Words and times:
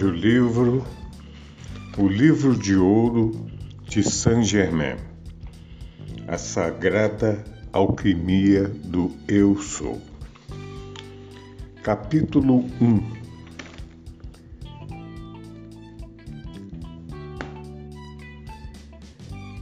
Audiolivro 0.00 0.82
O 1.98 2.08
Livro 2.08 2.56
de 2.56 2.74
Ouro 2.74 3.50
de 3.86 4.02
Saint-Germain 4.02 4.96
A 6.26 6.38
Sagrada 6.38 7.44
Alquimia 7.70 8.66
do 8.66 9.12
Eu 9.28 9.58
Sou. 9.58 10.00
Capítulo 11.82 12.64
1 12.80 13.20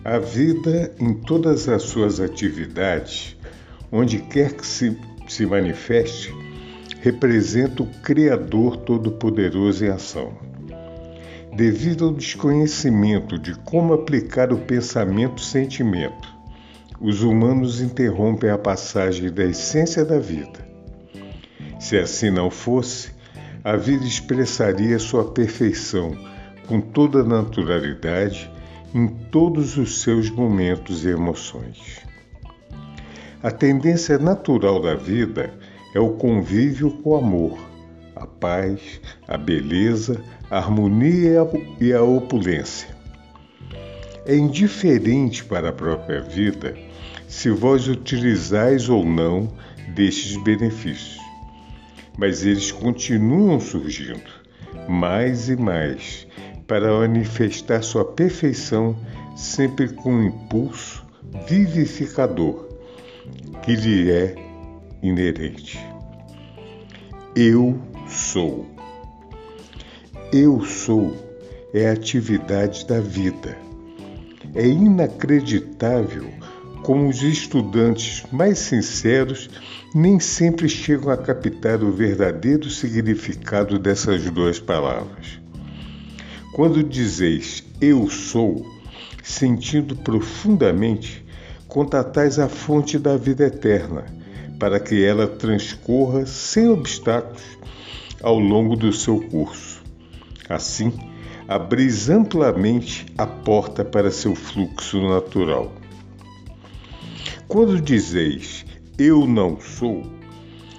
A 0.04 0.18
vida 0.20 0.94
em 1.00 1.14
todas 1.14 1.68
as 1.68 1.82
suas 1.82 2.20
atividades, 2.20 3.36
onde 3.90 4.20
quer 4.20 4.52
que 4.52 4.64
se, 4.64 4.96
se 5.26 5.44
manifeste, 5.44 6.32
representa 7.00 7.82
o 7.82 7.86
Criador 8.02 8.76
Todo-Poderoso 8.78 9.84
em 9.84 9.88
ação. 9.88 10.32
Devido 11.54 12.06
ao 12.06 12.12
desconhecimento 12.12 13.38
de 13.38 13.54
como 13.54 13.92
aplicar 13.92 14.52
o 14.52 14.58
pensamento-sentimento, 14.58 16.28
os 17.00 17.22
humanos 17.22 17.80
interrompem 17.80 18.50
a 18.50 18.58
passagem 18.58 19.32
da 19.32 19.44
essência 19.44 20.04
da 20.04 20.18
vida. 20.18 20.66
Se 21.78 21.96
assim 21.96 22.30
não 22.30 22.50
fosse, 22.50 23.10
a 23.62 23.76
vida 23.76 24.04
expressaria 24.04 24.98
sua 24.98 25.32
perfeição 25.32 26.16
com 26.66 26.80
toda 26.80 27.24
naturalidade 27.24 28.50
em 28.94 29.06
todos 29.06 29.76
os 29.76 30.02
seus 30.02 30.30
momentos 30.30 31.04
e 31.04 31.08
emoções. 31.08 32.00
A 33.42 33.50
tendência 33.50 34.18
natural 34.18 34.80
da 34.80 34.94
vida 34.94 35.52
é 35.94 36.00
o 36.00 36.10
convívio 36.10 36.90
com 36.90 37.10
o 37.10 37.16
amor, 37.16 37.58
a 38.14 38.26
paz, 38.26 39.00
a 39.26 39.36
beleza, 39.36 40.22
a 40.50 40.58
harmonia 40.58 41.46
e 41.80 41.92
a 41.92 42.02
opulência. 42.02 42.88
É 44.26 44.36
indiferente 44.36 45.44
para 45.44 45.70
a 45.70 45.72
própria 45.72 46.20
vida 46.20 46.76
se 47.26 47.50
vós 47.50 47.88
utilizais 47.88 48.88
ou 48.88 49.04
não 49.04 49.48
destes 49.94 50.36
benefícios, 50.42 51.18
mas 52.16 52.44
eles 52.44 52.72
continuam 52.72 53.60
surgindo 53.60 54.30
mais 54.88 55.48
e 55.48 55.56
mais 55.56 56.26
para 56.66 56.92
manifestar 56.92 57.82
sua 57.82 58.04
perfeição 58.04 58.96
sempre 59.34 59.88
com 59.88 60.12
um 60.12 60.26
impulso 60.26 61.06
vivificador 61.46 62.68
que 63.62 63.74
lhe 63.74 64.10
é 64.10 64.47
inerente. 65.02 65.78
Eu 67.34 67.78
sou. 68.08 68.66
Eu 70.32 70.64
sou 70.64 71.14
é 71.72 71.88
a 71.88 71.92
atividade 71.92 72.86
da 72.86 73.00
vida. 73.00 73.56
É 74.54 74.66
inacreditável 74.66 76.28
como 76.82 77.08
os 77.08 77.22
estudantes 77.22 78.24
mais 78.32 78.58
sinceros 78.58 79.50
nem 79.94 80.18
sempre 80.18 80.68
chegam 80.68 81.10
a 81.10 81.16
captar 81.16 81.82
o 81.82 81.92
verdadeiro 81.92 82.70
significado 82.70 83.78
dessas 83.78 84.24
duas 84.30 84.58
palavras. 84.58 85.38
Quando 86.54 86.82
dizeis 86.82 87.62
eu 87.80 88.08
sou, 88.08 88.66
sentindo 89.22 89.94
profundamente, 89.94 91.24
contatais 91.68 92.38
a 92.38 92.48
fonte 92.48 92.98
da 92.98 93.16
vida 93.16 93.44
eterna 93.44 94.17
para 94.58 94.80
que 94.80 95.04
ela 95.04 95.26
transcorra 95.26 96.26
sem 96.26 96.68
obstáculos 96.68 97.42
ao 98.22 98.38
longo 98.38 98.74
do 98.74 98.92
seu 98.92 99.20
curso. 99.28 99.82
Assim, 100.48 100.92
abris 101.46 102.10
amplamente 102.10 103.06
a 103.16 103.26
porta 103.26 103.84
para 103.84 104.10
seu 104.10 104.34
fluxo 104.34 105.00
natural. 105.08 105.72
Quando 107.46 107.80
dizeis 107.80 108.66
eu 108.98 109.26
não 109.26 109.60
sou, 109.60 110.02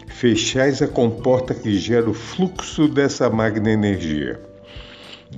fechais 0.08 0.82
a 0.82 0.88
comporta 0.88 1.54
que 1.56 1.78
gera 1.78 2.10
o 2.10 2.14
fluxo 2.14 2.88
dessa 2.88 3.30
magna 3.30 3.72
energia. 3.72 4.42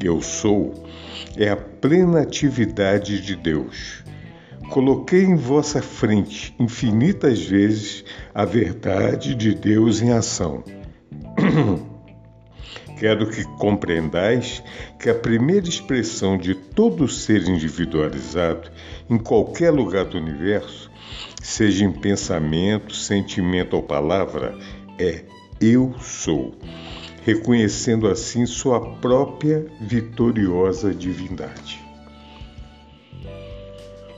Eu 0.03 0.22
sou 0.22 0.90
é 1.38 1.50
a 1.50 1.56
plena 1.56 2.22
atividade 2.22 3.22
de 3.22 3.35
Deus 3.35 4.00
Coloquei 4.71 5.25
em 5.25 5.35
vossa 5.35 5.81
frente 5.81 6.55
infinitas 6.57 7.43
vezes 7.43 8.05
a 8.33 8.45
verdade 8.45 9.35
de 9.35 9.53
Deus 9.53 10.01
em 10.01 10.11
ação. 10.11 10.63
Quero 12.97 13.29
que 13.29 13.43
compreendais 13.57 14.63
que 14.97 15.09
a 15.09 15.13
primeira 15.13 15.67
expressão 15.67 16.37
de 16.37 16.55
todo 16.55 17.05
ser 17.09 17.49
individualizado, 17.49 18.71
em 19.09 19.17
qualquer 19.17 19.71
lugar 19.71 20.05
do 20.05 20.17
universo, 20.17 20.89
seja 21.41 21.83
em 21.83 21.91
pensamento, 21.91 22.95
sentimento 22.95 23.75
ou 23.75 23.83
palavra, 23.83 24.57
é 24.97 25.25
Eu 25.59 25.93
sou, 25.99 26.55
reconhecendo 27.25 28.07
assim 28.07 28.45
sua 28.45 28.79
própria 28.79 29.65
vitoriosa 29.81 30.93
divindade. 30.93 31.91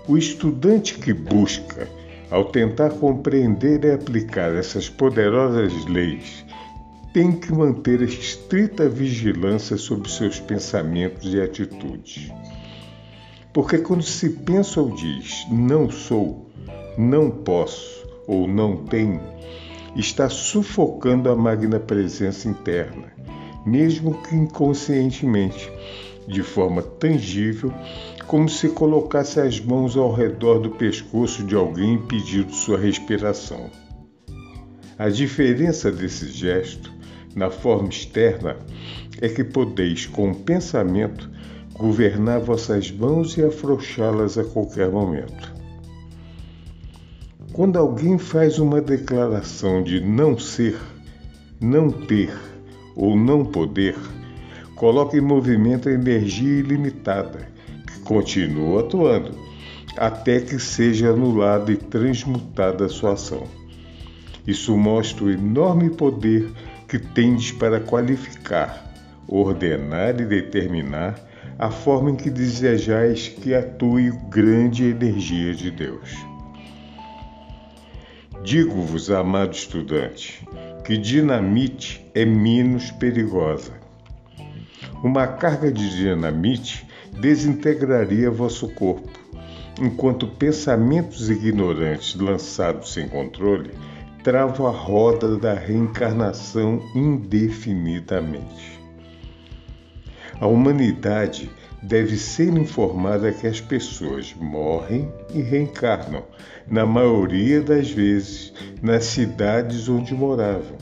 O 0.05 0.17
estudante 0.17 0.97
que 0.99 1.13
busca, 1.13 1.87
ao 2.29 2.45
tentar 2.45 2.89
compreender 2.89 3.85
e 3.85 3.91
aplicar 3.91 4.53
essas 4.53 4.89
poderosas 4.89 5.85
leis, 5.85 6.45
tem 7.13 7.31
que 7.31 7.53
manter 7.53 8.01
estrita 8.01 8.89
vigilância 8.89 9.77
sobre 9.77 10.09
seus 10.09 10.41
pensamentos 10.41 11.33
e 11.33 11.39
atitudes. 11.39 12.29
Porque 13.53 13.77
quando 13.77 14.03
se 14.03 14.29
pensa 14.29 14.81
ou 14.81 14.93
diz 14.93 15.45
não 15.49 15.89
sou, 15.89 16.49
não 16.97 17.31
posso 17.31 18.05
ou 18.27 18.45
não 18.45 18.85
tenho, 18.85 19.21
está 19.95 20.27
sufocando 20.27 21.29
a 21.29 21.35
magna 21.35 21.79
presença 21.79 22.49
interna, 22.49 23.13
mesmo 23.65 24.21
que 24.23 24.35
inconscientemente, 24.35 25.71
de 26.27 26.41
forma 26.41 26.81
tangível, 26.81 27.71
como 28.28 28.50
se 28.50 28.69
colocasse 28.69 29.39
as 29.39 29.59
mãos 29.59 29.95
ao 29.97 30.11
redor 30.11 30.59
do 30.59 30.72
pescoço 30.72 31.44
de 31.44 31.56
alguém 31.56 31.95
impedindo 31.95 32.53
sua 32.53 32.78
respiração. 32.78 33.69
A 34.97 35.09
diferença 35.09 35.91
desse 35.91 36.29
gesto, 36.29 36.91
na 37.35 37.50
forma 37.50 37.89
externa, 37.89 38.57
é 39.22 39.28
que 39.28 39.44
podeis, 39.44 40.06
com 40.06 40.31
o 40.31 40.35
pensamento, 40.35 41.29
governar 41.73 42.39
vossas 42.39 42.91
mãos 42.91 43.38
e 43.38 43.44
afrouxá-las 43.44 44.38
a 44.38 44.44
qualquer 44.44 44.89
momento. 44.89 45.53
Quando 47.51 47.78
alguém 47.78 48.17
faz 48.17 48.57
uma 48.59 48.81
declaração 48.81 49.83
de 49.83 50.00
não 50.00 50.38
ser, 50.38 50.79
não 51.59 51.91
ter 51.91 52.33
ou 52.95 53.16
não 53.16 53.44
poder, 53.45 53.95
coloca 54.75 55.17
em 55.17 55.22
movimento 55.22 55.89
a 55.89 55.92
energia 55.92 56.59
ilimitada, 56.59 57.52
continua 58.03 58.81
atuando, 58.81 59.38
até 59.97 60.39
que 60.39 60.59
seja 60.59 61.09
anulada 61.09 61.71
e 61.71 61.77
transmutada 61.77 62.85
a 62.85 62.89
sua 62.89 63.13
ação. 63.13 63.44
Isso 64.45 64.75
mostra 64.77 65.25
o 65.25 65.31
enorme 65.31 65.89
poder 65.89 66.51
que 66.88 67.00
tendes 67.00 67.51
para 67.51 67.79
qualificar, 67.79 68.94
ordenar 69.27 70.19
e 70.19 70.25
determinar 70.25 71.15
a 71.57 71.69
forma 71.69 72.11
em 72.11 72.15
que 72.15 72.29
desejais 72.29 73.29
que 73.29 73.53
atue 73.53 74.11
grande 74.29 74.85
energia 74.85 75.53
de 75.53 75.71
Deus. 75.71 76.11
Digo-vos, 78.44 79.09
amado 79.09 79.53
estudante, 79.53 80.45
que 80.83 80.97
dinamite 80.97 82.06
é 82.13 82.25
menos 82.25 82.91
perigosa 82.91 83.83
uma 85.03 85.27
carga 85.27 85.69
de 85.69 85.97
dinamite 85.97 86.88
desintegraria 87.19 88.30
vosso 88.30 88.68
corpo, 88.69 89.10
enquanto 89.81 90.27
pensamentos 90.27 91.30
ignorantes 91.30 92.15
lançados 92.15 92.94
sem 92.94 93.07
controle 93.07 93.71
travam 94.24 94.68
a 94.68 94.71
roda 94.71 95.38
da 95.38 95.54
reencarnação 95.54 96.81
indefinidamente. 96.95 98.80
a 100.39 100.48
humanidade 100.48 101.50
deve 101.81 102.18
ser 102.18 102.48
informada 102.57 103.31
que 103.31 103.45
as 103.45 103.59
pessoas 103.59 104.33
morrem 104.39 105.12
e 105.33 105.42
reencarnam, 105.42 106.24
na 106.68 106.86
maioria 106.86 107.62
das 107.62 107.89
vezes, 107.89 108.54
nas 108.81 109.04
cidades 109.06 109.89
onde 109.89 110.13
moravam, 110.13 110.77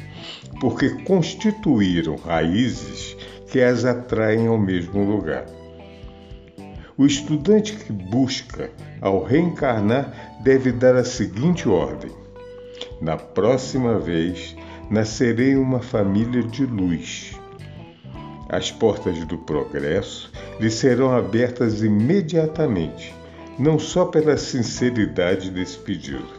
porque 0.60 0.90
constituíram 1.04 2.16
raízes 2.16 3.18
que 3.52 3.60
as 3.62 3.84
atraem 3.84 4.48
ao 4.48 4.58
mesmo 4.58 5.04
lugar. 5.04 5.46
O 7.02 7.06
estudante 7.08 7.78
que 7.78 7.92
busca, 7.92 8.70
ao 9.02 9.24
reencarnar, 9.24 10.38
deve 10.44 10.72
dar 10.72 10.96
a 10.96 11.04
seguinte 11.04 11.68
ordem: 11.68 12.12
Na 13.02 13.18
próxima 13.18 13.98
vez, 13.98 14.56
nascerei 14.88 15.56
uma 15.56 15.80
família 15.80 16.44
de 16.44 16.64
luz. 16.64 17.32
As 18.48 18.70
portas 18.70 19.18
do 19.26 19.36
progresso 19.36 20.32
lhe 20.60 20.70
serão 20.70 21.10
abertas 21.10 21.82
imediatamente, 21.82 23.16
não 23.58 23.80
só 23.80 24.06
pela 24.06 24.38
sinceridade 24.38 25.50
desse 25.50 25.80
pedido. 25.80 26.30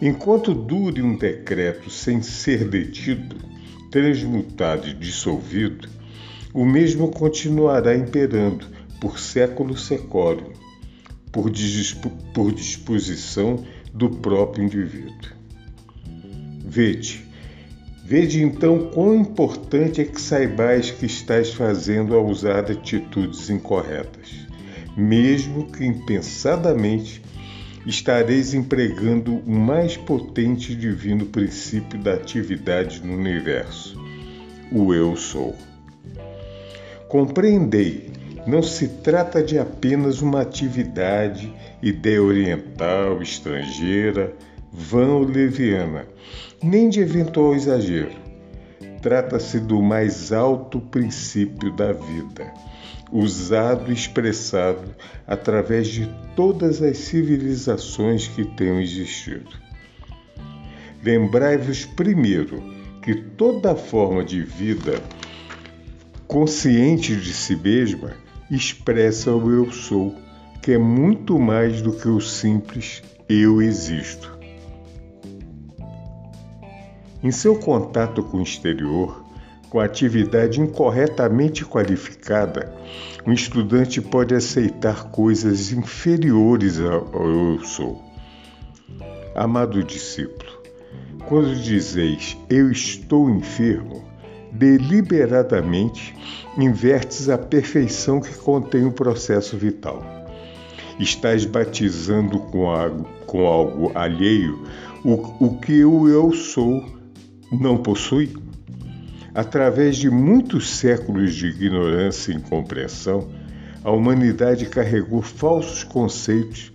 Enquanto 0.00 0.54
dure 0.54 1.02
um 1.02 1.16
decreto 1.16 1.90
sem 1.90 2.22
ser 2.22 2.68
detido, 2.68 3.34
transmutado 3.90 4.86
e 4.86 4.94
dissolvido, 4.94 5.97
o 6.52 6.64
mesmo 6.64 7.10
continuará 7.10 7.94
imperando 7.94 8.66
por 9.00 9.18
século 9.18 9.76
secólio, 9.76 10.52
por, 11.30 11.50
por 12.32 12.52
disposição 12.52 13.64
do 13.92 14.10
próprio 14.10 14.64
indivíduo. 14.64 15.32
Vede, 16.64 17.26
vede 18.04 18.42
então 18.42 18.90
quão 18.90 19.14
importante 19.14 20.00
é 20.00 20.04
que 20.04 20.20
saibais 20.20 20.90
que 20.90 21.06
estás 21.06 21.52
fazendo 21.52 22.14
ao 22.14 22.26
usar 22.26 22.70
atitudes 22.70 23.50
incorretas, 23.50 24.46
mesmo 24.96 25.70
que 25.70 25.84
impensadamente 25.84 27.22
estareis 27.86 28.52
empregando 28.52 29.36
o 29.36 29.50
mais 29.50 29.96
potente 29.96 30.72
e 30.72 30.76
divino 30.76 31.26
princípio 31.26 31.98
da 31.98 32.14
atividade 32.14 33.02
no 33.02 33.14
universo, 33.14 33.98
o 34.70 34.92
Eu 34.92 35.16
Sou. 35.16 35.67
Compreendei, 37.08 38.10
não 38.46 38.62
se 38.62 38.86
trata 38.86 39.42
de 39.42 39.58
apenas 39.58 40.20
uma 40.20 40.42
atividade, 40.42 41.50
ideia 41.82 42.22
oriental, 42.22 43.22
estrangeira, 43.22 44.34
vã 44.70 45.14
ou 45.14 45.24
leviana, 45.24 46.06
nem 46.62 46.90
de 46.90 47.00
eventual 47.00 47.54
exagero. 47.54 48.12
Trata-se 49.00 49.58
do 49.58 49.80
mais 49.80 50.32
alto 50.32 50.80
princípio 50.80 51.74
da 51.74 51.92
vida, 51.92 52.52
usado 53.10 53.90
e 53.90 53.94
expressado 53.94 54.94
através 55.26 55.88
de 55.88 56.06
todas 56.36 56.82
as 56.82 56.98
civilizações 56.98 58.28
que 58.28 58.44
tenham 58.44 58.82
existido. 58.82 59.48
Lembrai-vos 61.02 61.86
primeiro 61.86 62.62
que 63.02 63.14
toda 63.14 63.74
forma 63.74 64.22
de 64.22 64.42
vida 64.42 65.00
consciente 66.28 67.16
de 67.16 67.32
si 67.32 67.56
mesma, 67.56 68.12
expressa 68.50 69.34
o 69.34 69.50
eu 69.50 69.72
sou, 69.72 70.14
que 70.62 70.72
é 70.72 70.78
muito 70.78 71.38
mais 71.38 71.80
do 71.80 71.90
que 71.90 72.06
o 72.06 72.20
simples 72.20 73.02
eu 73.26 73.62
existo. 73.62 74.38
Em 77.22 77.30
seu 77.30 77.58
contato 77.58 78.22
com 78.22 78.36
o 78.36 78.42
exterior, 78.42 79.24
com 79.70 79.80
atividade 79.80 80.60
incorretamente 80.60 81.64
qualificada, 81.64 82.74
um 83.26 83.32
estudante 83.32 84.02
pode 84.02 84.34
aceitar 84.34 85.10
coisas 85.10 85.72
inferiores 85.72 86.78
ao 86.78 87.26
eu 87.26 87.64
sou. 87.64 88.04
Amado 89.34 89.82
discípulo, 89.82 90.62
quando 91.26 91.56
dizeis 91.56 92.36
eu 92.50 92.70
estou 92.70 93.30
enfermo, 93.30 94.07
deliberadamente 94.52 96.14
invertes 96.56 97.28
a 97.28 97.38
perfeição 97.38 98.20
que 98.20 98.34
contém 98.38 98.84
o 98.84 98.92
processo 98.92 99.56
vital. 99.56 100.04
Estás 100.98 101.44
batizando 101.44 102.40
com 102.40 102.68
algo, 102.70 103.08
com 103.26 103.46
algo 103.46 103.92
alheio 103.94 104.66
o, 105.04 105.12
o 105.46 105.58
que 105.60 105.84
o 105.84 106.08
eu 106.08 106.32
sou 106.32 106.84
não 107.52 107.76
possui? 107.76 108.36
Através 109.34 109.96
de 109.96 110.10
muitos 110.10 110.68
séculos 110.68 111.34
de 111.34 111.46
ignorância 111.46 112.32
e 112.32 112.36
incompreensão, 112.36 113.28
a 113.84 113.90
humanidade 113.90 114.66
carregou 114.66 115.22
falsos 115.22 115.84
conceitos 115.84 116.72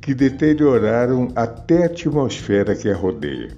que 0.00 0.14
deterioraram 0.14 1.32
até 1.34 1.84
a 1.84 1.86
atmosfera 1.86 2.76
que 2.76 2.88
a 2.88 2.94
rodeia. 2.94 3.48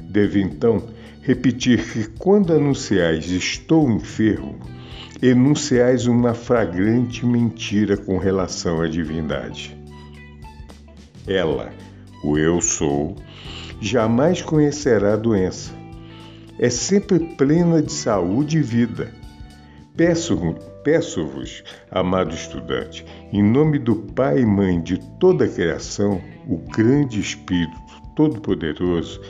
Deve 0.00 0.40
então 0.40 0.82
repetir 1.22 1.92
que 1.92 2.08
quando 2.18 2.52
anunciais 2.52 3.30
estou 3.30 3.90
enfermo, 3.90 4.58
enunciais 5.22 6.06
uma 6.06 6.32
flagrante 6.32 7.26
mentira 7.26 7.96
com 7.96 8.18
relação 8.18 8.80
à 8.80 8.88
divindade. 8.88 9.76
Ela, 11.26 11.72
o 12.24 12.38
eu 12.38 12.60
sou, 12.60 13.16
jamais 13.80 14.40
conhecerá 14.40 15.14
a 15.14 15.16
doença. 15.16 15.72
É 16.58 16.70
sempre 16.70 17.18
plena 17.36 17.82
de 17.82 17.92
saúde 17.92 18.58
e 18.58 18.62
vida. 18.62 19.12
Peço-vos, 19.96 20.56
peço 20.82 21.28
amado 21.90 22.34
estudante, 22.34 23.04
em 23.32 23.42
nome 23.42 23.78
do 23.78 23.96
Pai 23.96 24.40
e 24.40 24.46
Mãe 24.46 24.80
de 24.80 24.98
toda 25.18 25.44
a 25.44 25.48
criação, 25.48 26.20
o 26.48 26.56
grande 26.56 27.20
Espírito 27.20 27.78
Todo-Poderoso, 28.16 29.20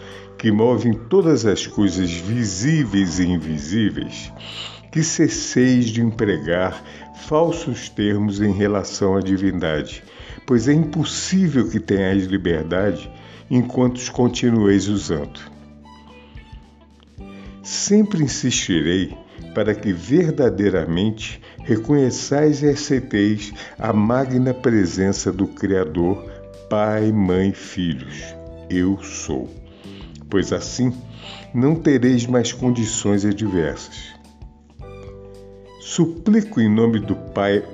que 0.40 0.50
movem 0.50 0.94
todas 0.94 1.44
as 1.44 1.66
coisas 1.66 2.10
visíveis 2.10 3.18
e 3.18 3.26
invisíveis, 3.26 4.32
que 4.90 5.02
cesseis 5.02 5.90
de 5.90 6.00
empregar 6.00 6.82
falsos 7.26 7.90
termos 7.90 8.40
em 8.40 8.50
relação 8.50 9.14
à 9.14 9.20
divindade, 9.20 10.02
pois 10.46 10.66
é 10.66 10.72
impossível 10.72 11.68
que 11.68 11.78
tenhais 11.78 12.24
liberdade 12.24 13.12
enquanto 13.50 13.98
os 13.98 14.08
continueis 14.08 14.88
usando. 14.88 15.38
Sempre 17.62 18.22
insistirei 18.22 19.14
para 19.54 19.74
que 19.74 19.92
verdadeiramente 19.92 21.38
reconheçais 21.64 22.62
e 22.62 22.68
aceiteis 22.70 23.52
a 23.78 23.92
magna 23.92 24.54
presença 24.54 25.30
do 25.30 25.46
Criador, 25.46 26.16
Pai, 26.70 27.12
Mãe, 27.12 27.52
Filhos. 27.52 28.34
Eu 28.70 29.02
sou 29.02 29.59
pois 30.30 30.52
assim 30.52 30.92
não 31.52 31.74
tereis 31.74 32.26
mais 32.26 32.52
condições 32.52 33.24
adversas. 33.24 34.14
Suplico 35.80 36.60
em 36.60 36.72
nome 36.72 37.00
do 37.00 37.16
Pai 37.16 37.64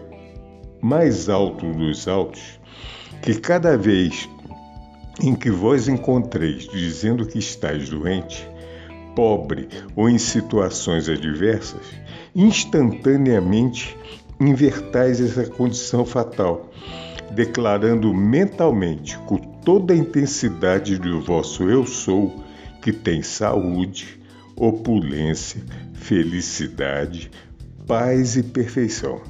mais 0.81 1.29
alto 1.29 1.71
dos 1.73 2.09
altos, 2.09 2.59
que 3.21 3.35
cada 3.35 3.77
vez 3.77 4.29
em 5.21 5.35
que 5.35 5.51
vós 5.51 5.89
encontreis 5.89 6.69
dizendo 6.69 7.27
que 7.27 7.39
estáis 7.39 7.89
doente, 7.89 8.49
pobre 9.15 9.69
ou 9.95 10.09
em 10.09 10.19
situações 10.19 11.09
adversas, 11.09 11.87
instantaneamente 12.35 13.97
invertais 14.39 15.21
essa 15.21 15.47
condição 15.47 16.05
fatal, 16.05 16.71
declarando 17.33 18.13
mentalmente 18.13 19.19
com 19.21 19.39
toda 19.39 19.95
a 19.95 19.97
intensidade 19.97 20.99
do 20.99 21.21
vosso 21.21 21.69
eu 21.69 21.87
sou 21.87 22.46
que 22.87 22.93
tem 22.93 23.21
saúde, 23.21 24.16
opulência, 24.55 25.61
felicidade, 25.93 27.33
paz 27.85 28.37
e 28.37 28.45
perfeição. 28.45 29.21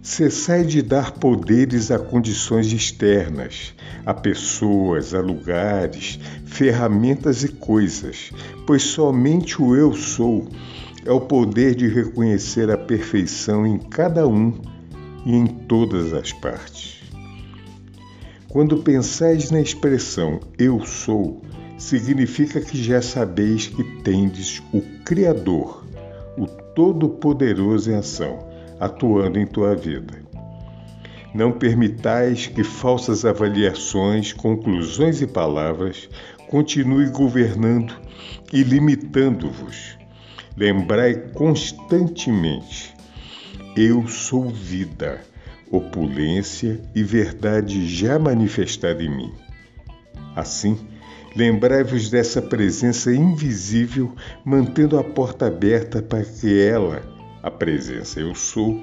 Cessai 0.00 0.64
de 0.64 0.80
dar 0.80 1.12
poderes 1.12 1.90
a 1.90 1.98
condições 1.98 2.72
externas, 2.72 3.74
a 4.06 4.14
pessoas, 4.14 5.12
a 5.12 5.20
lugares, 5.20 6.18
ferramentas 6.46 7.44
e 7.44 7.48
coisas, 7.48 8.30
pois 8.66 8.84
somente 8.84 9.60
o 9.60 9.76
Eu 9.76 9.92
Sou 9.92 10.48
é 11.04 11.12
o 11.12 11.20
poder 11.20 11.74
de 11.74 11.86
reconhecer 11.86 12.70
a 12.70 12.78
perfeição 12.78 13.66
em 13.66 13.76
cada 13.76 14.26
um 14.26 14.58
e 15.26 15.36
em 15.36 15.46
todas 15.46 16.14
as 16.14 16.32
partes. 16.32 16.97
Quando 18.50 18.78
pensais 18.78 19.50
na 19.50 19.60
expressão 19.60 20.40
eu 20.58 20.80
sou, 20.84 21.42
significa 21.76 22.62
que 22.62 22.82
já 22.82 23.02
sabeis 23.02 23.66
que 23.66 23.84
tendes 24.02 24.62
o 24.72 24.80
Criador, 25.04 25.86
o 26.36 26.46
Todo-Poderoso 26.46 27.90
em 27.90 27.94
ação, 27.96 28.48
atuando 28.80 29.38
em 29.38 29.46
tua 29.46 29.76
vida. 29.76 30.22
Não 31.34 31.52
permitais 31.52 32.46
que 32.46 32.64
falsas 32.64 33.26
avaliações, 33.26 34.32
conclusões 34.32 35.20
e 35.20 35.26
palavras 35.26 36.08
continue 36.48 37.10
governando 37.10 37.94
e 38.50 38.62
limitando-vos. 38.62 39.98
Lembrai 40.56 41.14
constantemente: 41.34 42.94
eu 43.76 44.08
sou 44.08 44.48
vida, 44.48 45.20
opulência 45.70 46.80
e 46.94 47.02
verdade 47.02 47.86
já 47.86 48.18
manifestada 48.18 49.02
em 49.02 49.14
mim. 49.14 49.32
Assim, 50.34 50.78
lembrai-vos 51.34 52.10
dessa 52.10 52.40
presença 52.40 53.12
invisível, 53.12 54.14
mantendo 54.44 54.98
a 54.98 55.04
porta 55.04 55.46
aberta 55.46 56.00
para 56.00 56.24
que 56.24 56.60
ela, 56.60 57.02
a 57.42 57.50
presença 57.50 58.20
eu 58.20 58.34
sou, 58.34 58.82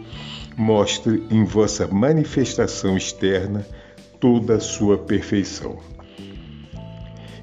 mostre 0.56 1.26
em 1.30 1.44
vossa 1.44 1.88
manifestação 1.88 2.96
externa 2.96 3.66
toda 4.20 4.56
a 4.56 4.60
sua 4.60 4.98
perfeição. 4.98 5.78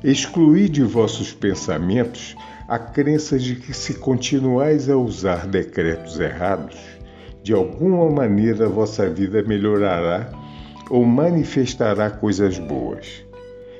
Excluí 0.03 0.69
de 0.69 0.83
vossos 0.83 1.33
pensamentos 1.33 2.35
a 2.67 2.79
crença 2.79 3.39
de 3.39 3.57
que, 3.57 3.73
se 3.75 3.95
continuais 3.95 4.89
a 4.89 4.97
usar 4.97 5.47
decretos 5.47 6.19
errados, 6.19 6.77
de 7.43 7.53
alguma 7.53 8.09
maneira 8.11 8.69
vossa 8.69 9.09
vida 9.09 9.43
melhorará 9.43 10.31
ou 10.89 11.05
manifestará 11.05 12.11
coisas 12.11 12.59
boas. 12.59 13.25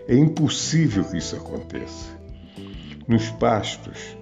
É 0.09 0.15
impossível 0.17 1.05
que 1.05 1.19
isso 1.19 1.37
aconteça. 1.37 2.11
Nos 3.07 3.31
pastos, 3.31 4.17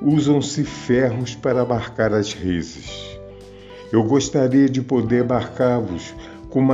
usam-se 0.00 0.64
ferros 0.64 1.34
para 1.34 1.64
marcar 1.64 2.12
as 2.12 2.32
reses. 2.32 3.18
Eu 3.92 4.02
gostaria 4.04 4.68
de 4.68 4.80
poder 4.80 5.24
marcar-vos 5.24 6.14
com, 6.50 6.66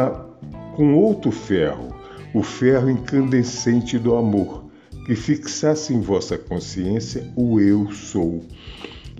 com 0.74 0.94
outro 0.94 1.30
ferro, 1.30 1.94
o 2.34 2.42
ferro 2.42 2.88
incandescente 2.88 3.98
do 3.98 4.14
amor, 4.14 4.64
que 5.06 5.14
fixasse 5.14 5.92
em 5.92 6.00
vossa 6.00 6.38
consciência 6.38 7.32
o 7.36 7.60
eu 7.60 7.90
sou, 7.90 8.44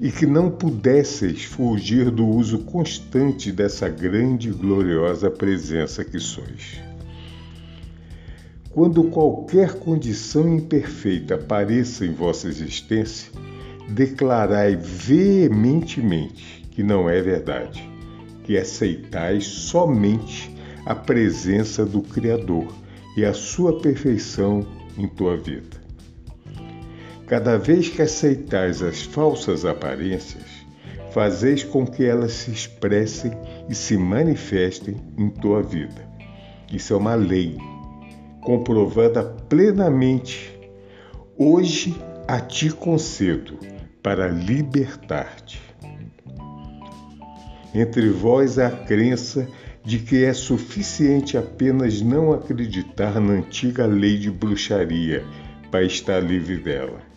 e 0.00 0.11
que 0.11 0.26
não 0.26 0.50
pudesseis 0.50 1.44
fugir 1.44 2.11
do 2.11 2.26
uso 2.26 2.61
constante 2.61 3.52
dessa 3.52 3.88
grande 3.88 4.49
e 4.49 4.52
gloriosa 4.52 5.30
presença 5.30 6.04
que 6.04 6.18
sois. 6.18 6.80
Quando 8.70 9.04
qualquer 9.04 9.75
condição 9.75 10.56
imperfeita 10.56 11.34
apareça 11.34 12.06
em 12.06 12.12
vossa 12.12 12.49
existência, 12.49 13.30
declarai 13.88 14.76
veementemente 14.76 16.66
que 16.70 16.82
não 16.82 17.08
é 17.08 17.20
verdade, 17.20 17.87
que 18.44 18.56
aceitais 18.56 19.44
somente 19.44 20.50
a 20.87 20.94
presença 20.94 21.84
do 21.84 22.00
Criador 22.00 22.72
e 23.16 23.25
a 23.25 23.34
sua 23.34 23.78
perfeição 23.78 24.66
em 24.96 25.06
tua 25.06 25.37
vida. 25.37 25.81
Cada 27.32 27.56
vez 27.56 27.88
que 27.88 28.02
aceitais 28.02 28.82
as 28.82 29.00
falsas 29.00 29.64
aparências, 29.64 30.44
fazeis 31.12 31.64
com 31.64 31.86
que 31.86 32.04
elas 32.04 32.32
se 32.32 32.50
expressem 32.50 33.32
e 33.70 33.74
se 33.74 33.96
manifestem 33.96 34.96
em 35.16 35.30
tua 35.30 35.62
vida. 35.62 36.06
Isso 36.70 36.92
é 36.92 36.96
uma 36.98 37.14
lei 37.14 37.56
comprovada 38.42 39.24
plenamente. 39.24 40.60
Hoje 41.34 41.96
a 42.28 42.38
ti 42.38 42.68
concedo 42.68 43.58
para 44.02 44.28
libertar-te. 44.28 45.58
Entre 47.74 48.10
vós 48.10 48.58
há 48.58 48.66
a 48.66 48.84
crença 48.84 49.48
de 49.82 50.00
que 50.00 50.22
é 50.22 50.34
suficiente 50.34 51.38
apenas 51.38 52.02
não 52.02 52.30
acreditar 52.30 53.18
na 53.18 53.32
antiga 53.32 53.86
lei 53.86 54.18
de 54.18 54.30
bruxaria 54.30 55.24
para 55.70 55.82
estar 55.82 56.20
livre 56.20 56.58
dela. 56.58 57.12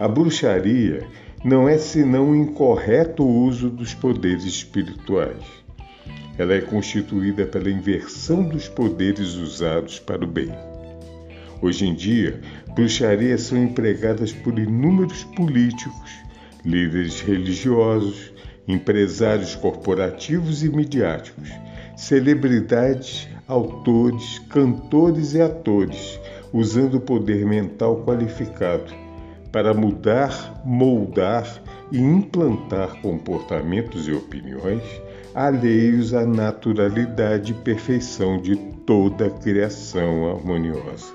A 0.00 0.08
bruxaria 0.08 1.06
não 1.44 1.68
é 1.68 1.76
senão 1.76 2.30
o 2.30 2.34
incorreto 2.34 3.22
uso 3.22 3.68
dos 3.68 3.92
poderes 3.92 4.44
espirituais. 4.44 5.44
Ela 6.38 6.54
é 6.54 6.60
constituída 6.62 7.44
pela 7.44 7.70
inversão 7.70 8.42
dos 8.42 8.66
poderes 8.66 9.34
usados 9.34 9.98
para 9.98 10.24
o 10.24 10.26
bem. 10.26 10.50
Hoje 11.60 11.86
em 11.86 11.94
dia, 11.94 12.40
bruxarias 12.74 13.42
são 13.42 13.62
empregadas 13.62 14.32
por 14.32 14.58
inúmeros 14.58 15.22
políticos, 15.36 16.10
líderes 16.64 17.20
religiosos, 17.20 18.32
empresários 18.66 19.54
corporativos 19.54 20.64
e 20.64 20.70
midiáticos, 20.70 21.50
celebridades, 21.94 23.28
autores, 23.46 24.38
cantores 24.48 25.34
e 25.34 25.42
atores, 25.42 26.18
usando 26.54 26.94
o 26.94 27.00
poder 27.02 27.44
mental 27.44 28.02
qualificado 28.02 28.99
para 29.52 29.74
mudar, 29.74 30.62
moldar 30.64 31.62
e 31.90 31.98
implantar 31.98 33.00
comportamentos 33.00 34.06
e 34.06 34.12
opiniões 34.12 34.82
alheios 35.34 36.12
à 36.12 36.26
naturalidade 36.26 37.52
e 37.52 37.54
perfeição 37.54 38.40
de 38.40 38.56
toda 38.84 39.26
a 39.26 39.30
criação 39.30 40.30
harmoniosa. 40.30 41.14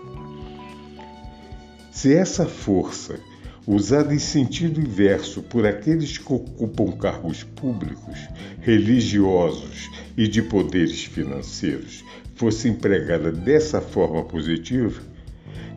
Se 1.92 2.14
essa 2.14 2.46
força, 2.46 3.20
usada 3.68 4.14
em 4.14 4.20
sentido 4.20 4.80
inverso 4.80 5.42
por 5.42 5.66
aqueles 5.66 6.18
que 6.18 6.32
ocupam 6.32 6.92
cargos 6.92 7.44
públicos, 7.44 8.18
religiosos 8.62 9.90
e 10.16 10.28
de 10.28 10.42
poderes 10.42 11.04
financeiros, 11.04 12.04
fosse 12.36 12.68
empregada 12.68 13.32
dessa 13.32 13.82
forma 13.82 14.24
positiva, 14.24 15.02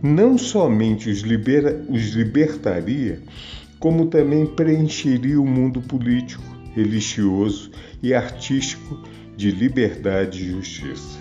não 0.03 0.39
somente 0.39 1.11
os, 1.11 1.21
libera, 1.21 1.85
os 1.89 2.11
libertaria, 2.11 3.21
como 3.79 4.07
também 4.07 4.47
preencheria 4.47 5.41
o 5.41 5.47
mundo 5.47 5.81
político, 5.81 6.43
religioso 6.75 7.71
e 8.03 8.15
artístico 8.15 8.99
de 9.37 9.51
liberdade 9.51 10.45
e 10.45 10.51
justiça. 10.51 11.19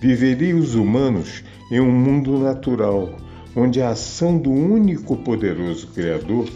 Viveriam 0.00 0.58
os 0.58 0.74
humanos 0.74 1.44
em 1.70 1.80
um 1.80 1.92
mundo 1.92 2.38
natural, 2.38 3.16
onde 3.54 3.82
a 3.82 3.90
ação 3.90 4.38
do 4.38 4.50
único 4.50 5.16
poderoso 5.16 5.88
Criador 5.88 6.48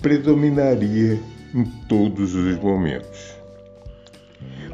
predominaria 0.00 1.20
em 1.54 1.64
todos 1.88 2.34
os 2.34 2.58
momentos. 2.58 3.36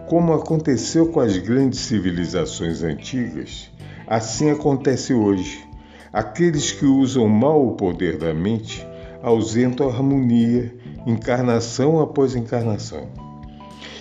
Como 0.06 0.32
aconteceu 0.32 1.08
com 1.08 1.20
as 1.20 1.37
grandes 1.38 1.80
civilizações 1.80 2.82
antigas, 2.82 3.70
assim 4.06 4.50
acontece 4.50 5.14
hoje. 5.14 5.72
Aqueles 6.12 6.71
que 6.71 6.85
usam 6.85 7.26
mal 7.26 7.66
o 7.66 7.73
poder 7.75 8.19
da 8.19 8.35
mente 8.35 8.87
ausentam 9.23 9.88
a 9.88 9.92
harmonia, 9.92 10.75
encarnação 11.07 12.00
após 12.00 12.35
encarnação. 12.35 13.09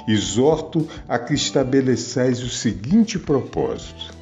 Exorto 0.06 0.86
a 1.08 1.18
que 1.18 1.34
estabeleçais 1.34 2.44
o 2.44 2.50
seguinte 2.50 3.18
propósito: 3.18 4.14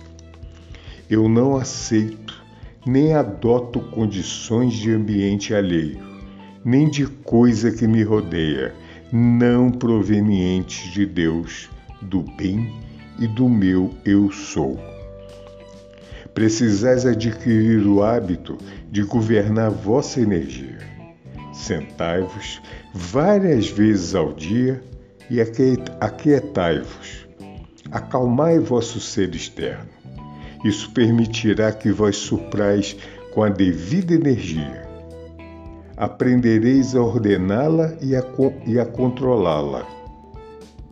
Eu 1.09 1.27
não 1.27 1.55
aceito 1.55 2.39
nem 2.85 3.13
adoto 3.13 3.79
condições 3.79 4.73
de 4.73 4.91
ambiente 4.91 5.55
alheio, 5.55 5.99
nem 6.63 6.87
de 6.87 7.07
coisa 7.07 7.71
que 7.71 7.87
me 7.87 8.03
rodeia, 8.03 8.75
não 9.11 9.71
provenientes 9.71 10.91
de 10.93 11.07
Deus, 11.07 11.69
do 12.01 12.21
bem 12.21 12.71
e 13.17 13.25
do 13.25 13.49
meu 13.49 13.89
eu 14.05 14.31
sou. 14.31 14.98
Precisais 16.33 17.05
adquirir 17.05 17.85
o 17.85 18.03
hábito 18.03 18.57
de 18.91 19.03
governar 19.03 19.71
vossa 19.71 20.21
energia. 20.21 20.77
Sentai-vos 21.53 22.61
várias 22.93 23.69
vezes 23.69 24.15
ao 24.15 24.33
dia 24.33 24.81
e 25.29 25.39
aquietai-vos. 25.41 27.27
Acalmai 27.91 28.59
vosso 28.59 28.99
ser 28.99 29.33
externo 29.33 29.99
isso 30.63 30.91
permitirá 30.91 31.71
que 31.71 31.91
vós 31.91 32.17
suprais 32.17 32.95
com 33.33 33.43
a 33.43 33.49
devida 33.49 34.13
energia. 34.13 34.87
Aprendereis 35.95 36.95
a 36.95 37.01
ordená-la 37.01 37.95
e 38.01 38.15
a, 38.15 38.23
e 38.65 38.79
a 38.79 38.85
controlá-la, 38.85 39.85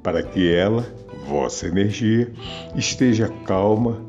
para 0.04 0.22
que 0.24 0.54
ela, 0.54 0.86
vossa 1.26 1.68
energia, 1.68 2.32
esteja 2.76 3.30
calma, 3.46 4.02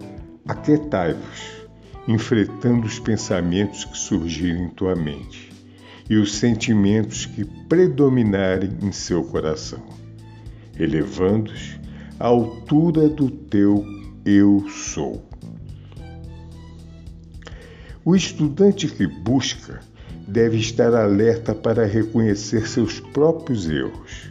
aquietai-vos, 0.49 1.69
enfrentando 2.09 2.87
os 2.87 2.99
pensamentos 2.99 3.85
que 3.85 3.99
surgirem 3.99 4.65
em 4.65 4.69
tua 4.71 4.97
mente 4.97 5.53
e 6.09 6.17
os 6.17 6.35
sentimentos 6.37 7.27
que 7.27 7.45
predominarem 7.45 8.71
em 8.83 8.91
seu 8.91 9.23
coração, 9.23 9.85
elevando-os 10.79 11.79
à 12.19 12.29
altura 12.29 13.11
do 13.11 13.31
teu 13.31 13.85
eu 14.25 14.67
sou. 14.71 15.23
O 18.03 18.17
estudante 18.17 18.89
que 18.89 19.07
busca 19.07 19.81
deve 20.27 20.57
estar 20.57 20.95
alerta 20.95 21.55
para 21.55 21.85
reconhecer 21.85 22.67
seus 22.67 23.01
próprios 23.01 23.69
erros. 23.69 24.31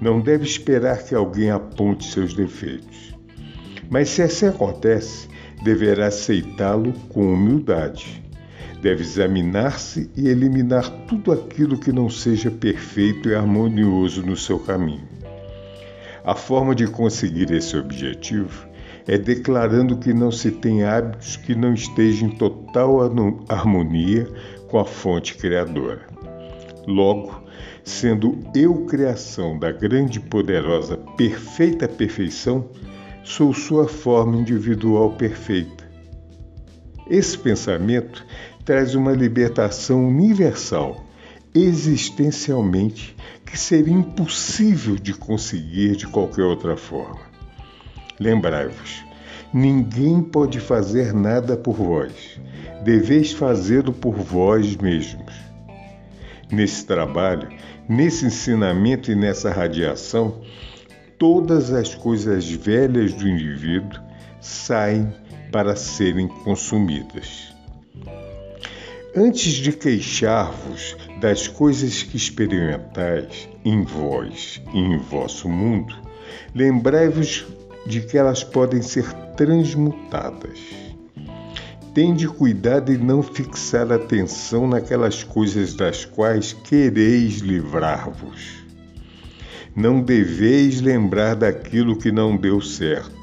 Não 0.00 0.20
deve 0.20 0.44
esperar 0.44 1.02
que 1.02 1.14
alguém 1.14 1.50
aponte 1.50 2.04
seus 2.04 2.34
defeitos. 2.34 3.14
Mas 3.90 4.08
se 4.10 4.22
assim 4.22 4.46
acontece, 4.46 5.28
deverá 5.62 6.06
aceitá-lo 6.06 6.92
com 7.08 7.32
humildade. 7.32 8.22
deve 8.82 9.02
examinar-se 9.02 10.10
e 10.16 10.26
eliminar 10.26 10.88
tudo 11.06 11.32
aquilo 11.32 11.78
que 11.78 11.92
não 11.92 12.08
seja 12.08 12.50
perfeito 12.50 13.28
e 13.28 13.34
harmonioso 13.34 14.22
no 14.22 14.34
seu 14.34 14.58
caminho. 14.58 15.06
A 16.24 16.34
forma 16.34 16.74
de 16.74 16.86
conseguir 16.86 17.50
esse 17.50 17.76
objetivo 17.76 18.66
é 19.06 19.18
declarando 19.18 19.98
que 19.98 20.14
não 20.14 20.30
se 20.30 20.50
tem 20.50 20.84
hábitos 20.84 21.36
que 21.36 21.54
não 21.54 21.74
estejam 21.74 22.28
em 22.28 22.36
total 22.36 23.00
harmonia 23.48 24.26
com 24.68 24.78
a 24.78 24.84
fonte 24.84 25.34
criadora. 25.34 26.06
Logo, 26.86 27.42
sendo 27.84 28.38
eu 28.54 28.86
criação 28.86 29.58
da 29.58 29.70
grande 29.72 30.20
poderosa 30.20 30.96
perfeita 31.16 31.88
perfeição, 31.88 32.68
sou 33.22 33.52
sua 33.52 33.86
forma 33.86 34.36
individual 34.36 35.10
perfeita. 35.12 35.88
Esse 37.08 37.36
pensamento 37.36 38.24
traz 38.64 38.94
uma 38.94 39.12
libertação 39.12 40.06
universal, 40.06 41.04
existencialmente, 41.54 43.16
que 43.44 43.58
seria 43.58 43.92
impossível 43.92 44.94
de 44.94 45.12
conseguir 45.12 45.96
de 45.96 46.06
qualquer 46.06 46.44
outra 46.44 46.76
forma. 46.76 47.20
Lembrai-vos, 48.18 49.04
ninguém 49.52 50.22
pode 50.22 50.60
fazer 50.60 51.12
nada 51.12 51.56
por 51.56 51.74
vós, 51.74 52.40
deveis 52.84 53.32
fazê-lo 53.32 53.92
por 53.92 54.14
vós 54.14 54.76
mesmos. 54.76 55.34
Nesse 56.50 56.84
trabalho, 56.86 57.48
nesse 57.88 58.26
ensinamento 58.26 59.10
e 59.10 59.16
nessa 59.16 59.50
radiação, 59.50 60.40
todas 61.20 61.70
as 61.70 61.94
coisas 61.94 62.50
velhas 62.50 63.12
do 63.12 63.28
indivíduo 63.28 64.00
saem 64.40 65.12
para 65.52 65.76
serem 65.76 66.26
consumidas. 66.26 67.54
Antes 69.14 69.52
de 69.52 69.70
queixar-vos 69.70 70.96
das 71.20 71.46
coisas 71.46 72.02
que 72.02 72.16
experimentais 72.16 73.50
em 73.62 73.82
vós 73.82 74.62
e 74.72 74.78
em 74.78 74.96
vosso 74.96 75.46
mundo, 75.46 75.94
lembrai-vos 76.54 77.44
de 77.84 78.00
que 78.00 78.16
elas 78.16 78.42
podem 78.42 78.80
ser 78.80 79.12
transmutadas. 79.36 80.58
Tende 81.92 82.26
cuidado 82.28 82.90
em 82.90 82.96
não 82.96 83.22
fixar 83.22 83.92
atenção 83.92 84.66
naquelas 84.66 85.22
coisas 85.22 85.74
das 85.74 86.06
quais 86.06 86.54
quereis 86.54 87.40
livrar-vos. 87.40 88.59
Não 89.74 90.02
deveis 90.02 90.80
lembrar 90.80 91.36
daquilo 91.36 91.96
que 91.96 92.10
não 92.10 92.36
deu 92.36 92.60
certo 92.60 93.20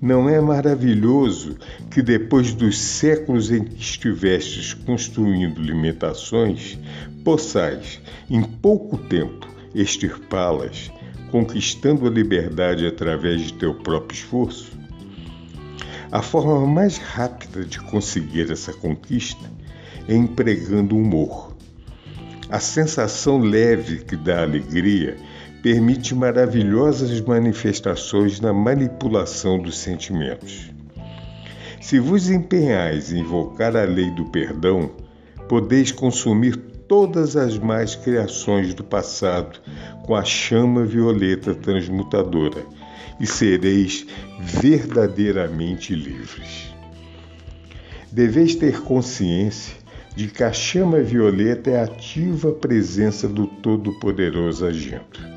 não 0.00 0.28
é 0.28 0.40
maravilhoso 0.40 1.56
que 1.90 2.02
depois 2.02 2.52
dos 2.52 2.78
séculos 2.78 3.50
em 3.50 3.64
que 3.64 3.80
estivestes 3.80 4.74
construindo 4.74 5.60
limitações, 5.60 6.78
possais, 7.24 8.00
em 8.28 8.42
pouco 8.42 8.98
tempo, 8.98 9.48
extirpá-las, 9.74 10.92
conquistando 11.30 12.06
a 12.06 12.10
liberdade 12.10 12.86
através 12.86 13.40
de 13.42 13.54
teu 13.54 13.74
próprio 13.74 14.16
esforço? 14.16 14.78
A 16.12 16.22
forma 16.22 16.66
mais 16.66 16.98
rápida 16.98 17.64
de 17.64 17.80
conseguir 17.80 18.50
essa 18.50 18.72
conquista 18.72 19.50
é 20.06 20.14
empregando 20.14 20.96
humor. 20.96 21.45
A 22.48 22.60
sensação 22.60 23.38
leve 23.38 24.04
que 24.04 24.16
dá 24.16 24.42
alegria 24.42 25.16
permite 25.62 26.14
maravilhosas 26.14 27.20
manifestações 27.20 28.40
na 28.40 28.52
manipulação 28.52 29.58
dos 29.58 29.78
sentimentos. 29.78 30.70
Se 31.80 31.98
vos 31.98 32.30
empenhais 32.30 33.12
em 33.12 33.18
invocar 33.18 33.76
a 33.76 33.82
lei 33.82 34.10
do 34.12 34.26
perdão, 34.26 34.92
podeis 35.48 35.90
consumir 35.90 36.56
todas 36.86 37.36
as 37.36 37.58
mais 37.58 37.96
criações 37.96 38.74
do 38.74 38.84
passado 38.84 39.58
com 40.04 40.14
a 40.14 40.24
chama 40.24 40.84
violeta 40.84 41.52
transmutadora 41.52 42.64
e 43.18 43.26
sereis 43.26 44.06
verdadeiramente 44.38 45.96
livres. 45.96 46.72
Deveis 48.12 48.54
ter 48.54 48.82
consciência 48.82 49.74
de 50.16 50.28
que 50.28 50.42
a 50.42 50.50
chama 50.50 51.00
violeta 51.00 51.70
é 51.70 51.80
a 51.80 51.84
ativa 51.84 52.50
presença 52.50 53.28
do 53.28 53.46
Todo-Poderoso 53.46 54.64
agindo. 54.64 55.36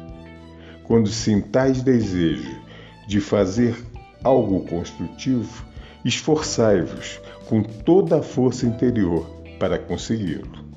Quando 0.85 1.09
sintais 1.09 1.83
desejo 1.83 2.57
de 3.05 3.19
fazer 3.19 3.75
algo 4.23 4.61
construtivo, 4.61 5.65
esforçai-vos 6.05 7.19
com 7.45 7.61
toda 7.61 8.19
a 8.19 8.23
força 8.23 8.65
interior 8.65 9.29
para 9.59 9.77
consegui-lo. 9.77 10.69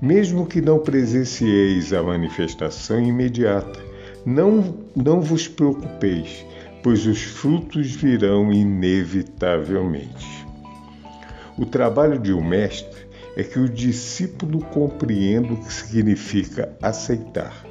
Mesmo 0.00 0.46
que 0.46 0.60
não 0.60 0.78
presencieis 0.78 1.94
a 1.94 2.02
manifestação 2.02 3.00
imediata, 3.00 3.80
não, 4.26 4.76
não 4.94 5.22
vos 5.22 5.48
preocupeis, 5.48 6.44
pois 6.82 7.06
os 7.06 7.22
frutos 7.22 7.92
virão 7.92 8.52
inevitavelmente. 8.52 10.46
O 11.56 11.64
trabalho 11.64 12.18
de 12.18 12.34
um 12.34 12.46
mestre 12.46 12.95
é 13.36 13.44
que 13.44 13.58
o 13.58 13.68
discípulo 13.68 14.60
compreenda 14.64 15.52
o 15.52 15.56
que 15.56 15.72
significa 15.72 16.76
aceitar 16.82 17.66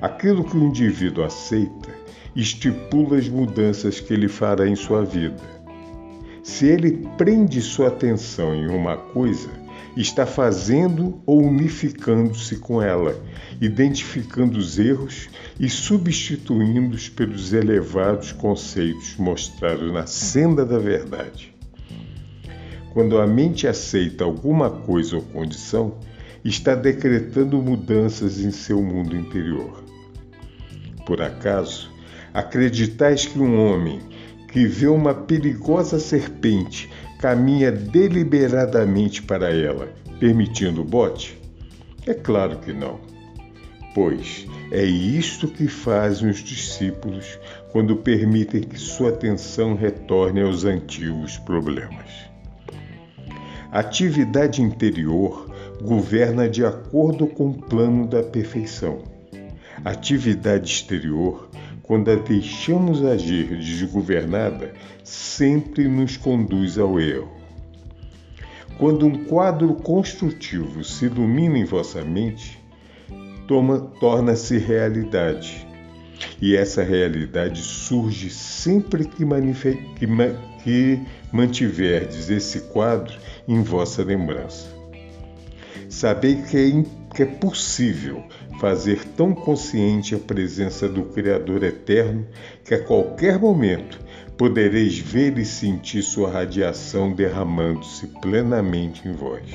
Aquilo 0.00 0.44
que 0.44 0.56
o 0.56 0.62
indivíduo 0.62 1.24
aceita 1.24 1.88
estipula 2.36 3.18
as 3.18 3.28
mudanças 3.28 3.98
que 3.98 4.14
ele 4.14 4.28
fará 4.28 4.68
em 4.68 4.76
sua 4.76 5.04
vida. 5.04 5.42
Se 6.44 6.66
ele 6.66 7.04
prende 7.18 7.60
sua 7.60 7.88
atenção 7.88 8.54
em 8.54 8.68
uma 8.68 8.96
coisa, 8.96 9.50
está 9.96 10.24
fazendo 10.24 11.20
ou 11.26 11.42
unificando-se 11.42 12.58
com 12.58 12.80
ela, 12.80 13.20
identificando 13.60 14.56
os 14.56 14.78
erros 14.78 15.28
e 15.58 15.68
substituindo-os 15.68 17.08
pelos 17.08 17.52
elevados 17.52 18.30
conceitos 18.30 19.16
mostrados 19.16 19.92
na 19.92 20.06
senda 20.06 20.64
da 20.64 20.78
verdade. 20.78 21.57
Quando 22.98 23.20
a 23.20 23.28
mente 23.28 23.68
aceita 23.68 24.24
alguma 24.24 24.68
coisa 24.68 25.14
ou 25.14 25.22
condição, 25.22 25.94
está 26.44 26.74
decretando 26.74 27.62
mudanças 27.62 28.40
em 28.40 28.50
seu 28.50 28.82
mundo 28.82 29.16
interior. 29.16 29.84
Por 31.06 31.22
acaso, 31.22 31.92
acreditais 32.34 33.24
que 33.24 33.38
um 33.38 33.64
homem 33.64 34.00
que 34.50 34.66
vê 34.66 34.88
uma 34.88 35.14
perigosa 35.14 36.00
serpente 36.00 36.90
caminha 37.20 37.70
deliberadamente 37.70 39.22
para 39.22 39.54
ela, 39.54 39.94
permitindo 40.18 40.80
o 40.80 40.84
bote? 40.84 41.38
É 42.04 42.14
claro 42.14 42.58
que 42.58 42.72
não. 42.72 42.98
Pois 43.94 44.44
é 44.72 44.82
isto 44.82 45.46
que 45.46 45.68
fazem 45.68 46.28
os 46.28 46.42
discípulos 46.42 47.38
quando 47.70 47.94
permitem 47.94 48.60
que 48.60 48.76
sua 48.76 49.10
atenção 49.10 49.76
retorne 49.76 50.40
aos 50.42 50.64
antigos 50.64 51.38
problemas. 51.38 52.27
Atividade 53.70 54.62
interior 54.62 55.48
governa 55.82 56.48
de 56.48 56.64
acordo 56.64 57.26
com 57.26 57.50
o 57.50 57.54
plano 57.54 58.06
da 58.06 58.22
perfeição 58.22 59.02
atividade 59.84 60.70
exterior, 60.70 61.48
quando 61.82 62.10
a 62.10 62.16
deixamos 62.16 63.04
agir 63.04 63.56
desgovernada, 63.56 64.72
sempre 65.02 65.88
nos 65.88 66.16
conduz 66.16 66.78
ao 66.78 67.00
erro. 67.00 67.30
Quando 68.78 69.06
um 69.06 69.24
quadro 69.24 69.74
construtivo 69.74 70.84
se 70.84 71.06
ilumina 71.06 71.58
em 71.58 71.64
vossa 71.64 72.04
mente, 72.04 72.62
torna-se 74.00 74.58
realidade. 74.58 75.66
E 76.40 76.54
essa 76.54 76.82
realidade 76.82 77.60
surge 77.60 78.30
sempre 78.30 79.04
que, 79.04 79.24
que, 79.98 80.06
que 80.62 81.00
mantiverdes 81.32 82.28
esse 82.28 82.60
quadro 82.72 83.16
em 83.48 83.62
vossa 83.62 84.04
lembrança. 84.04 84.68
Sabei 85.88 86.42
que 86.42 86.56
é, 86.56 87.14
que 87.16 87.22
é 87.22 87.26
possível 87.26 88.22
fazer 88.60 89.04
tão 89.16 89.34
consciente 89.34 90.14
a 90.14 90.18
presença 90.18 90.86
do 90.86 91.04
Criador 91.04 91.64
eterno 91.64 92.26
que 92.62 92.74
a 92.74 92.84
qualquer 92.84 93.38
momento 93.38 93.98
podereis 94.36 94.98
ver 94.98 95.38
e 95.38 95.44
sentir 95.44 96.02
sua 96.02 96.30
radiação 96.30 97.12
derramando-se 97.12 98.06
plenamente 98.20 99.08
em 99.08 99.12
vós. 99.12 99.50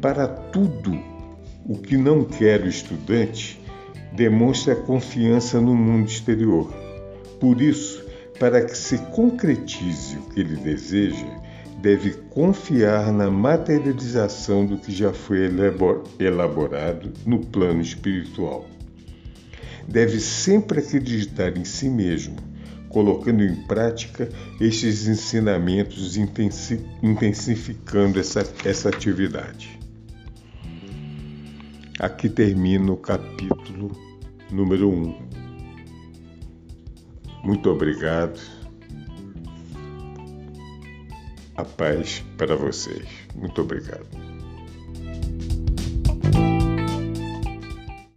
Para 0.00 0.26
tudo 0.26 0.98
o 1.64 1.78
que 1.78 1.96
não 1.96 2.24
quer 2.24 2.62
o 2.62 2.68
estudante, 2.68 3.60
demonstra 4.12 4.74
confiança 4.74 5.60
no 5.60 5.74
mundo 5.74 6.08
exterior. 6.08 6.72
Por 7.38 7.60
isso, 7.60 8.04
para 8.38 8.62
que 8.64 8.76
se 8.76 8.98
concretize 8.98 10.16
o 10.16 10.22
que 10.30 10.40
ele 10.40 10.56
deseja, 10.56 11.26
deve 11.86 12.14
confiar 12.30 13.12
na 13.12 13.30
materialização 13.30 14.66
do 14.66 14.76
que 14.76 14.90
já 14.90 15.12
foi 15.12 15.48
elaborado 16.18 17.12
no 17.24 17.38
plano 17.38 17.80
espiritual. 17.80 18.68
Deve 19.86 20.18
sempre 20.18 20.80
acreditar 20.80 21.56
em 21.56 21.64
si 21.64 21.88
mesmo, 21.88 22.34
colocando 22.88 23.44
em 23.44 23.54
prática 23.68 24.28
estes 24.60 25.06
ensinamentos, 25.06 26.16
intensificando 26.16 28.18
essa, 28.18 28.44
essa 28.64 28.88
atividade. 28.88 29.78
Aqui 32.00 32.28
termina 32.28 32.90
o 32.90 32.96
capítulo 32.96 33.92
número 34.50 34.90
1. 34.90 34.92
Um. 34.92 35.14
Muito 37.44 37.70
obrigado. 37.70 38.55
A 41.56 41.64
paz 41.64 42.22
para 42.36 42.54
vocês. 42.54 43.08
Muito 43.34 43.62
obrigado. 43.62 44.25